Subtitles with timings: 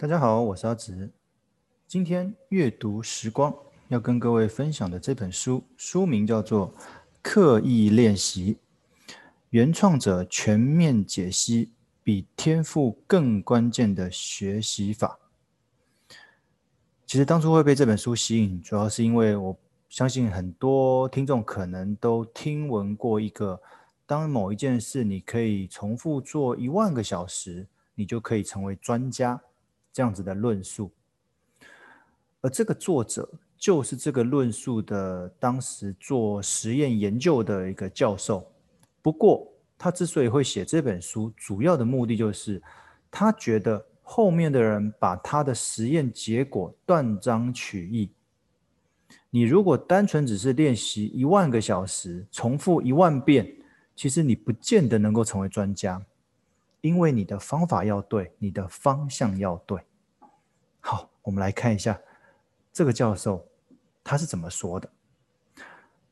[0.00, 1.10] 大家好，我是阿直。
[1.86, 3.54] 今天阅读时光
[3.88, 6.72] 要跟各位分享的这本书，书名叫做
[7.20, 8.54] 《刻意练习》，
[9.50, 15.18] 原创者全面解析比天赋更关键的学习法。
[17.04, 19.54] 其实当初会被这本书吸引，主要是因为我
[19.90, 23.60] 相信很多听众可能都听闻过一个，
[24.06, 29.42] 当某一件事你可以重复做一万个小时，你就可以成为专家。
[29.92, 30.90] 这样子的论述，
[32.40, 38.50] 而这个作者就是这个论述的当时做实验研究的一个教授。
[39.02, 42.62] 不过，他之所以会写这本书，主要的目的就是
[43.10, 48.12] 他觉得后面的人把他的实验结果断章取义。
[49.30, 53.56] 你如果单纯只是练习一万个小时，重复一万遍，
[53.94, 56.04] 其实你不见得能够成为专家。
[56.80, 59.80] 因为你的方法要对，你的方向要对。
[60.80, 62.00] 好，我们来看一下
[62.72, 63.46] 这个教授
[64.02, 64.90] 他是怎么说的。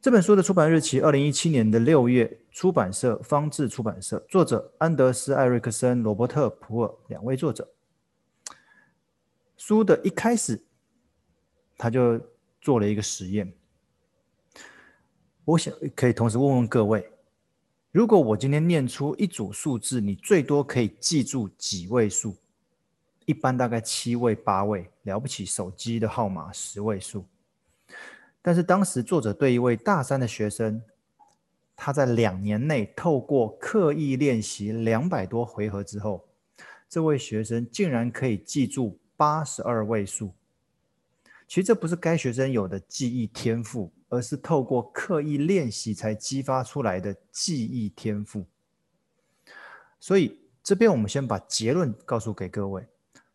[0.01, 7.69] 这本书的出版日期二零一七年的六月，出版社方志出版社，作者安德斯·艾瑞克森、罗伯特·普尔两位作者。
[9.57, 10.65] 书的一开始，
[11.77, 12.21] 他就
[12.61, 13.53] 做了一个实验。
[15.45, 17.11] 我想可以同时问问各位。
[17.91, 22.37] 如果我今天念出一组数字，你最多可以记住几位数？
[23.25, 27.25] 一般大概七位、八位，了不起，手机的号码十位数。
[28.43, 30.83] 但是当时作者对一位大三的学生，
[31.75, 36.27] 他在两年内透过刻意练习两百多回合之后，
[36.91, 40.35] 这位学生竟然可以记住八十二位数。
[41.47, 43.91] 其实这不是该学生有的记忆天赋。
[44.09, 48.45] 而是透过刻意练习才激发出来的记忆天赋。
[50.01, 52.87] 所以这边我们先把结论告诉给各位：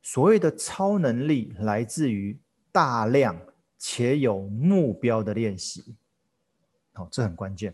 [0.01, 2.37] 所谓的超能力来自于
[2.71, 3.39] 大量
[3.77, 5.95] 且有目标的练习。
[6.93, 7.73] 好，这很关键。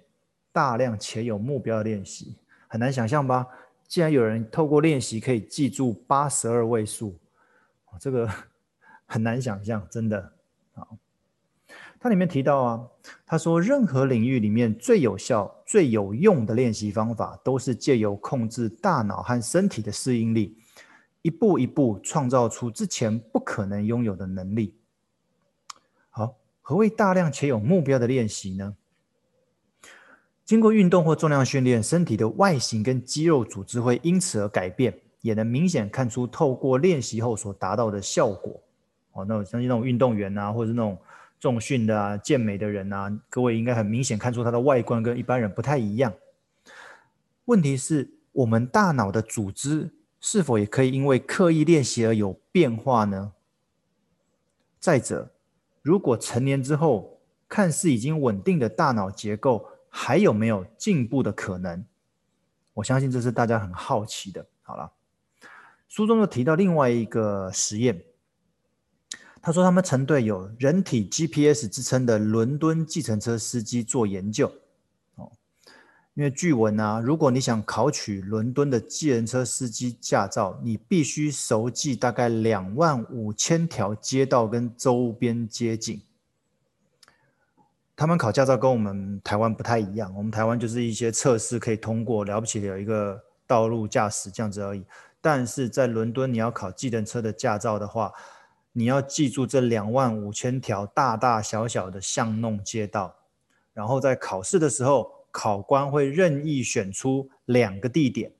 [0.51, 2.35] 大量且有目标的练习
[2.67, 3.47] 很难想象吧？
[3.87, 7.15] 既然有人透过练习可以记住八十二位数，
[7.99, 8.29] 这个
[9.05, 10.33] 很难想象，真的。
[10.73, 10.97] 好。
[12.01, 12.87] 它里面提到啊，
[13.25, 20.57] 他说任何领域里面最有效、最有用的练习方法，都是借由控制大脑和身体的适应力，
[21.23, 24.77] 一步一步创造出之前不可能拥有的能力。
[26.09, 28.77] 好，何谓大量且有目标的练习呢？
[30.45, 38.57] 经过运动或重量训练，身体的外形跟肌肉组织会因此而改变，也能明显看出透过练习后所达到的效果。
[39.11, 40.97] 哦，那我相信那种运动员啊，或者是那种。
[41.39, 46.13] 重训的啊，健美的人啊，各位应该很明显看出他的外观跟一般人不太一样。
[47.45, 53.31] 问题是，我们大脑的组织是否也可以因为刻意练习而有变化呢？
[54.79, 55.31] 再者，
[55.81, 61.85] 如果成年之后看似已经稳定的大脑结构，还有没有进步的可能？
[62.73, 64.45] 我相信这是大家很好奇的。
[64.61, 64.91] 好了，
[65.87, 68.03] 书中又提到另外一个实验。
[69.41, 74.51] 他说，他们曾对有人体 GPS 之称的伦敦计程车司机做研究。
[75.15, 75.31] 哦，
[76.13, 86.01] 因为据闻啊，如果你想考取伦敦的计程车司机驾照，你必须熟记大概两万五千条街道跟周边街景。
[87.95, 94.83] 他们考驾照跟我们台湾不太一样，我们台湾就是一些测试可以通过，了不起的有一个道路驾驶这样子而已。
[95.21, 98.09] 但是在伦敦，你要考计程车的驾照的话，
[98.79, 103.13] 你要记住这两万五千条大大小小的巷弄街道，
[103.73, 108.31] 然后在考试的时候，考官会任意选出两个地点。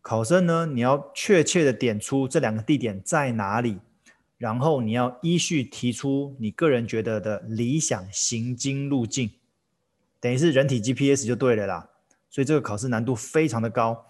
[0.00, 3.80] 考生呢，你要确切的点出这两个地点在哪里，
[4.36, 9.32] 然后你要依序提出你个人觉得的理想行经路径，
[10.20, 11.90] 等于是人体 GPS 就对了啦。
[12.30, 14.06] 所以这个考试难度非常的高。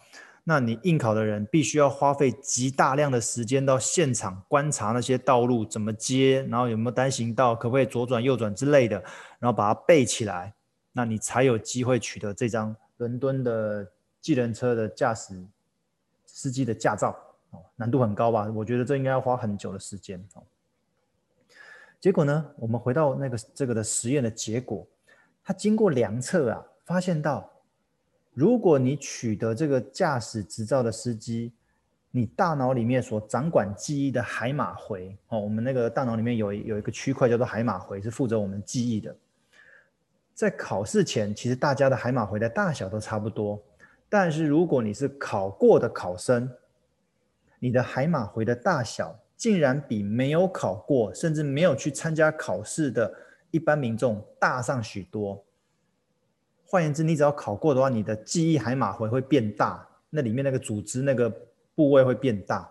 [0.48, 8.96] 那你应考的人必须要花费极大量的时间到现场观察那些道路怎么接，然后有没有单行道，可不可以左转右转之类的，
[9.38, 10.54] 然后把它背起来，
[10.92, 13.86] 那你才有机会取得这张伦敦的
[14.22, 15.38] 计程车的驾驶
[16.24, 17.14] 司机的驾照。
[17.50, 18.50] 哦，难度很高吧？
[18.54, 20.18] 我觉得这应该要花很久的时间。
[20.32, 20.42] 哦，
[22.00, 24.86] 结果呢，我们回到那个这个的实验的结果，
[25.44, 27.52] 他经过量测啊，发现到。
[28.38, 31.52] 如果你取得这个驾驶执照的司机，
[32.12, 39.16] 你大脑里面所掌管记忆的海马回哦，我们那个大脑里面有有一个区块叫做海马回，是负责我们记忆的。
[40.34, 43.60] 在考试前，其实大家的海马回的大小都差不多，
[44.08, 46.48] 但是如果你是考过的考生，
[47.58, 53.12] 你的海马回的大小竟然比没有考过，甚至没有去参加考试的
[53.50, 55.44] 一般民众大上许多。
[56.70, 61.34] 换言之，你只要考过的话，你的记忆海马回会变大，那里面那个组织那个
[61.74, 62.70] 部位会变大，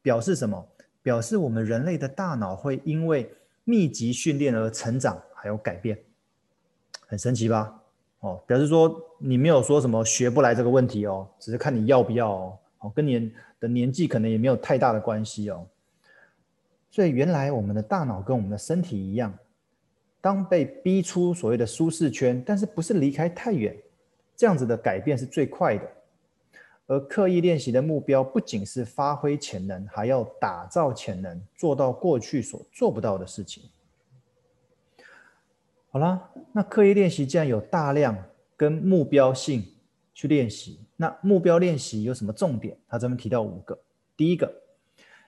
[0.00, 0.64] 表示什么？
[1.02, 3.28] 表示我们人类的大脑会因为
[3.64, 5.98] 密集训练而成长还有改变，
[7.08, 7.82] 很神奇吧？
[8.20, 15.66] 哦，表示说你没有说什么学不来这个问题哦，只是看你要不要哦，哦，跟你的年纪可能也没有太大的关系哦。
[16.92, 19.36] 所以原来我们的大脑跟我们的身体一样。
[20.26, 23.76] 当被逼出所谓的舒适圈，但是不是离开太远，
[24.34, 25.88] 这样子的改变是最快的。
[26.88, 33.62] 而刻意练习的目标不仅是发挥潜能，还要打造潜能，做到过去所做不到的事情。
[35.92, 38.20] 好啦，那刻意练习既然有大量
[38.56, 39.64] 跟目标性
[40.12, 42.76] 去练习，那目标练习有什么重点？
[42.88, 43.78] 他这边提到五个。
[44.16, 44.52] 第一个，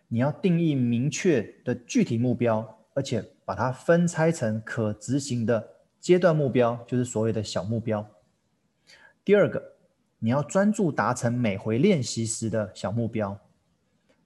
[0.08, 3.24] 你要定义明确的具体目标，而且。
[3.48, 8.06] 把它分拆成可执行的阶段目标，就是所谓的小目标。
[9.24, 9.76] 第二个，
[10.18, 13.40] 你要专注达成每回练习时的小目标。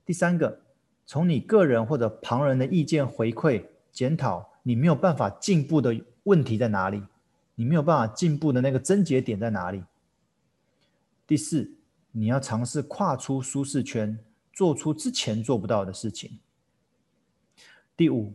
[0.04, 0.62] 第三个，
[1.06, 7.00] 从你个人或者旁人的意见回馈检讨，你没有办法进步的问题在哪里？
[7.54, 9.84] 你没有办法进步的那个症结点在哪里？
[11.28, 11.72] 第四，
[12.10, 14.18] 你要尝试跨出舒适圈，
[14.52, 16.40] 做出之前做不到的事情。
[17.96, 18.34] 第五。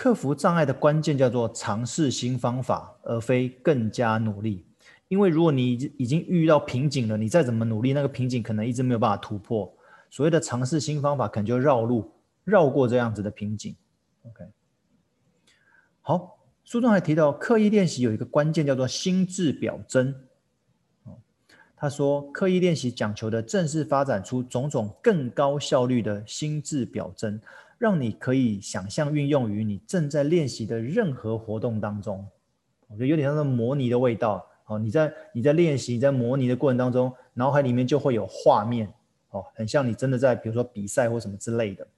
[0.00, 4.64] 克服障碍的关键叫做尝试新方法，而非更加努力。
[5.08, 9.70] 因为如果你已经遇到瓶颈了，你再怎么努力，那个瓶颈可能一直没有办法突破。
[10.08, 12.10] 所谓的尝试新方法，可能就绕路，
[12.44, 13.76] 绕过这样子的瓶颈。
[14.22, 14.44] OK，
[16.00, 20.14] 好，书中还提到刻意练习有一个关键叫做心智表征。
[21.76, 27.38] 他说，刻意练习讲求的正是发展出种种更高效率的心智表征。
[27.80, 32.28] 让你可以想象运用于你正在练习的任何活动当中，
[32.88, 34.46] 我觉得有点像是模拟的味道。
[34.66, 38.86] 哦，你在你在练习、你在模拟的过程当中，脑海里面就会有画面，
[39.30, 41.88] 哦，很像你真的在，比如说比赛或什么之类的。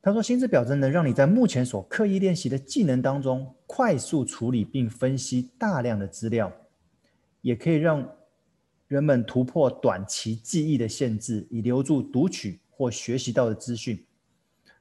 [0.00, 6.52] 他说，心智表征能让你在目前所刻意练习的技能当中，快速处理并分析大量的资料，
[7.40, 8.08] 也可以让
[8.86, 14.00] 人们突破短期记忆的限制，以留住读取或学习到的资讯。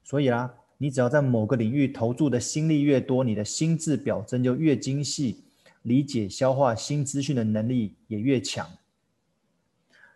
[0.07, 5.43] 所以啦，你只要在某个领域投注的心力越多，你的心智表征就越精细，
[5.81, 8.65] 理解消化新资讯的能力也越强。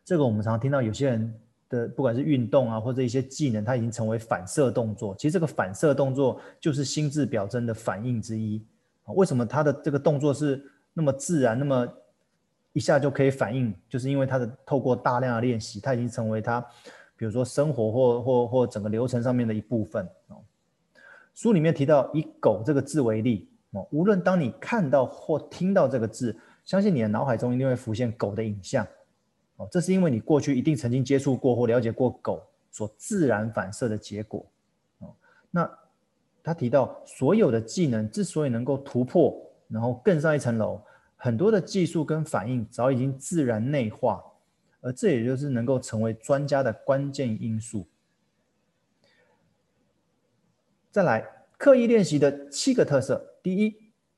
[0.06, 1.34] 这个我们常听到有些人
[1.68, 5.14] 的不管是运动啊，或者一些技能，它已经成为反射动作。
[5.16, 8.66] 其实这个反射动作就是心智表征的反应之一。
[9.08, 10.64] 为什么他的这个动作是
[10.94, 11.86] 那么自然，那么
[12.72, 13.76] 一下就可以反应？
[13.90, 16.66] 就是因为他的透过大量的练习，他已经成为他。
[17.22, 20.42] 比如说生活或或或整个流程上面的一部分哦。
[21.36, 26.36] 书里面提到以狗这个字为例哦，无论当你看到或听到这个字，
[26.66, 28.84] 相信你的脑海中一定会浮现狗的影像
[29.58, 29.68] 哦。
[29.72, 32.42] 这是因为你过去一定曾经接触过或了解过狗
[32.72, 34.44] 所自然反射的结果
[34.98, 35.14] 哦。
[35.52, 35.72] 那
[36.42, 40.82] 他提到所有的技能之所以能够突破，然后更上一层楼，
[41.18, 44.24] 很多的技术跟反应早已经自然内化。
[44.82, 47.88] 而这也就是能够成为专家的关键因素。
[50.92, 51.26] 再来，
[51.58, 53.76] 刻意练习的七个特色：第一，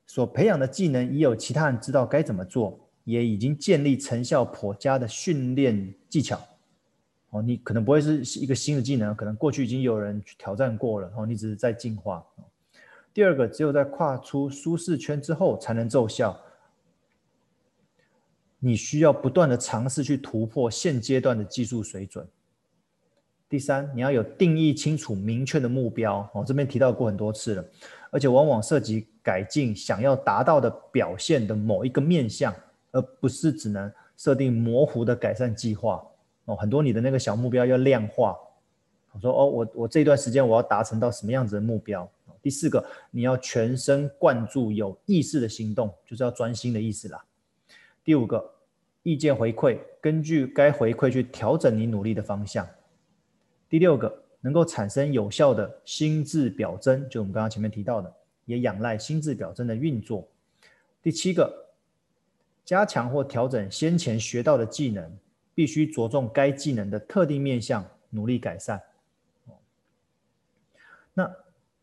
[0.08, 6.39] 所培养的技能已有其他人知道该怎么做，也已经建立成效颇佳的训练技巧。
[7.29, 12.25] 哦，你可能不会是一个新的技能，可能过去已经有人去挑战过了，哦，你只是在进化。
[13.13, 16.39] 第二个，只有在跨出舒适圈之后才能奏效。
[18.65, 22.25] 你需要不断的尝试去突破现阶段的技术水准。
[23.50, 26.25] 第三，你要有定义清楚、明确的目标。
[26.34, 27.65] 哦，这边提到过很多次了，
[28.10, 32.55] 而且往往涉及改进想要达到的表现的某一个面向，
[32.91, 36.01] 而不是只能设定模糊的改善计划。
[36.46, 38.34] 哦，很多你的那个小目标要量化。
[39.12, 42.10] 我说哦，我我这段时间我要达成到什么样子的目标？
[42.41, 47.22] 第四个，你要全神贯注、有意识的行动，就是要专心的意思啦。
[48.05, 48.52] 第五个，
[49.03, 52.67] 意见回馈，根据该回馈去调整你努力的方向。
[53.69, 58.13] 第六个，能够产生有效的心智表征，就我们刚刚前面提到的，
[58.45, 60.27] 也仰赖心智表征的运作。
[61.01, 61.53] 第七个，
[62.65, 65.12] 加强或调整先前学到的技能，
[65.53, 68.81] 必须着重该技能的特定面向，努力改善。
[71.13, 71.31] 那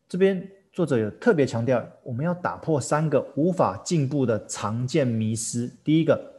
[0.09, 0.51] 这边。
[0.73, 5.69] 作者有特别强调，我们要打破三个无法进步的常见迷思。
[5.83, 6.30] 第一个，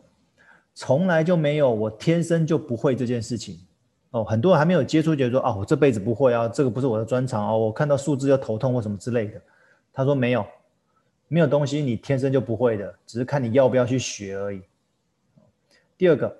[0.74, 3.58] 从来就没有我天生就不会这件事情。
[4.10, 9.40] 哦，很多人还没有接触，觉得说啊，我这辈子不会啊，这个不是我的专长哦，我看到数字就头痛或什么之类的。
[9.92, 10.44] 他说没有，
[11.28, 14.60] 没有东西你天生就不会的，只是看你要不要去学而已。
[15.96, 16.34] 第二个，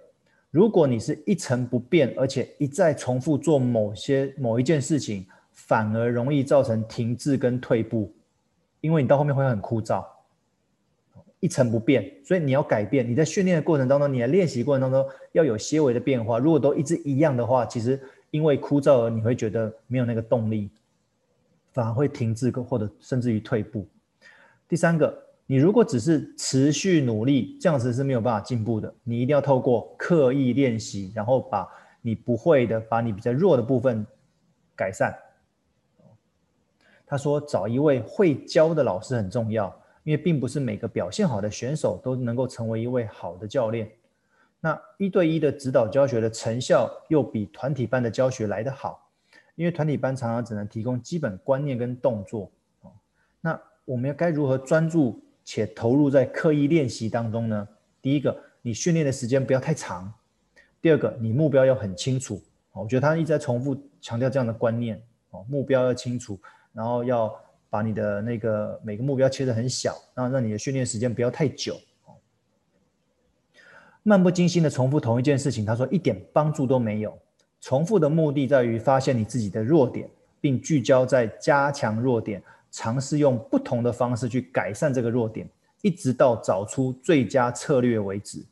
[0.50, 8.12] 如果你是一成不变，而且一再重复做某些某一件事情，反而容易造成停滞跟退步，
[8.82, 10.04] 因为你到后面会很枯燥。
[11.42, 13.04] 一成不变，所以你要改变。
[13.04, 16.38] 你在训练的过程当中，你在练习过程当中要有些微的变化。
[16.38, 20.70] 如果都一直一样的话，其实因为枯燥而你会觉得没有那个动力，
[21.72, 23.84] 反而会停滞或者甚至于退步。
[24.68, 28.94] 第三个，你如果只是持续努力，这样子是没有办法进步的。
[29.02, 31.68] 你一定要透过刻意练习，然后把
[32.02, 34.06] 你不会的、把你比较弱的部分
[34.76, 35.12] 改善。
[37.04, 39.76] 他说，找一位会教的老师很重要。
[40.04, 43.88] 因为并不是每个表现好的选手都能够成为一位好的教练，
[44.61, 49.09] 那一对一的指导教学的成效又比团体班的教学来得好，
[49.54, 52.50] 因为团体班常常只能提供基本观念跟动作。
[53.40, 57.68] 那我们要该如何专注且投入在刻意练习当中呢？
[58.00, 60.12] 第一个，你训练的时间不要太长；
[60.80, 62.42] 第二个，你目标要很清楚。
[62.73, 65.00] 我觉得他一直在重复强调这样的观念，
[65.49, 66.40] 目标要清楚，
[66.73, 67.32] 然后要。
[67.72, 71.80] 把你的那个每个目标切得很小，然后让你的训练时间不要太久。
[74.02, 77.18] 漫不经心的重复同一件事情，他说一点帮助都没有。
[77.62, 80.06] 重复的目的在于发现你自己的弱点，
[80.38, 85.48] 并聚焦在加强弱点，尝试用不同的方式去改善这个弱点，
[85.80, 88.44] 一直到找出最佳策略为止。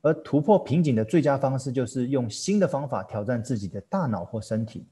[0.00, 4.86] 而突破瓶颈的最佳方式，就是用新的方法挑战自己的大脑或身体。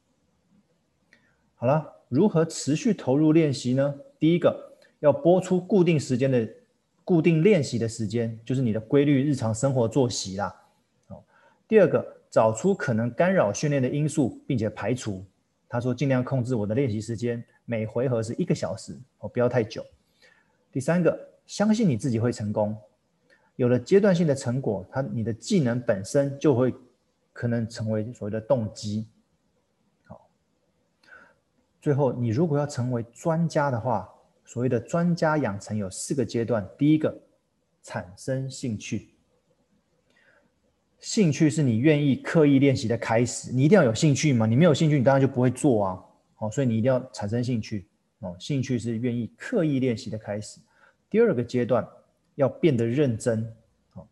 [1.55, 1.95] 好了。
[2.13, 3.95] 如何持续投入练习呢？
[4.19, 4.55] 第一个，
[5.01, 6.47] 要拨出固定时间的
[7.05, 10.55] 固定练习的时间，就是你的规律日常生活作息啦。
[11.09, 11.25] 哦，
[11.67, 15.25] 第二个，找出可能干扰训练的因素，并且排除。
[15.67, 19.83] 他说，尽量控制我的练习时间，每回合是一个小时，哦，不要太久。
[20.71, 22.77] 第三个，相信你自己会成功。
[23.57, 26.75] 有了阶段性的成果，他你的技能本身就会
[27.33, 29.07] 可能成为所谓的动机。
[31.83, 34.09] 最后，你如果要成为专家的话，
[34.45, 36.65] 所谓的专家养成有四个阶段。
[36.79, 37.13] 第一个，
[37.83, 39.09] 产生兴趣。
[41.01, 43.51] 兴趣是你愿意刻意练习的开始。
[43.51, 44.47] 你一定要有兴趣嘛？
[44.47, 46.05] 你没有兴趣，你当然就不会做啊。
[46.39, 47.89] 哦，所以你一定要产生兴趣。
[48.21, 50.61] 哦，兴趣是愿意刻意练习的开始。
[51.11, 51.85] 第二个阶段，
[52.37, 53.45] 要变得认真。
[53.95, 54.07] 哦，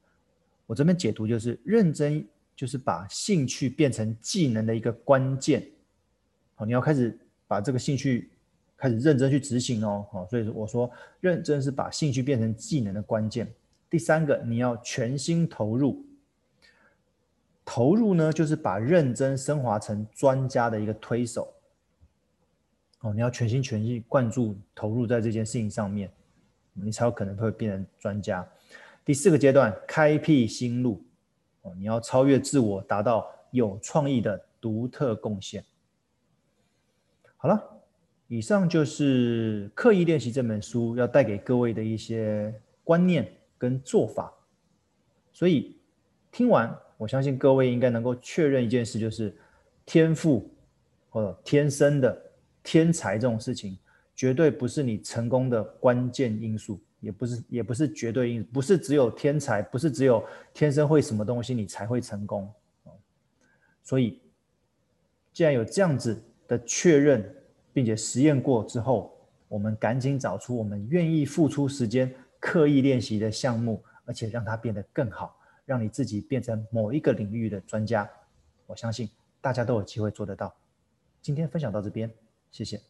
[0.66, 5.64] 我这边解读就是认真，就是把兴趣变成技能的一个关键。
[6.56, 7.16] 哦，你要开始。
[7.50, 8.30] 把这个兴趣
[8.76, 10.88] 开始认真去执行哦，好，所以我说
[11.19, 13.52] 认真是把兴趣变成技能的关键。
[13.90, 16.04] 第三个，你要全心投入，
[17.64, 21.52] 投入呢就是把认真升华成专家的一个推手。
[23.00, 26.09] 哦，你要全心全意灌注投入在这件事情上面，
[26.73, 28.49] 你才有可能会变成专家。
[29.04, 31.02] 第四个阶段，开辟新路，
[31.62, 35.64] 哦，你要超越自我，达到有创意的独特贡献。
[37.42, 37.59] 好了，
[38.28, 42.54] 以上就是《刻意练习》这本书要带给各位的一些
[42.85, 44.30] 观念跟做法。
[45.32, 45.75] 所以
[46.30, 49.35] 听完，我相信各位应该能够确认一件事，就是
[49.87, 50.52] 天赋
[51.09, 52.23] 或者天生的
[52.62, 53.78] 天才这种事情，
[54.14, 62.52] 绝对不是你成功的关键因素，也不是也不是绝对因素，不是只有天才，不是只有天生会什么东西你才会成功。
[63.82, 64.20] 所以，
[65.32, 66.23] 既然有这样子。
[66.50, 67.33] 的确认，
[67.73, 69.16] 并且实验过之后，
[69.47, 78.11] 我们赶紧找出我们愿意付出时间、刻意练习的项目，而且让它变得更好，让你自己变成某一个领域的专家。
[78.66, 79.09] 我相信
[79.40, 80.52] 大家都有机会做得到。
[81.23, 82.11] 今天分享到这边，
[82.50, 82.89] 谢谢。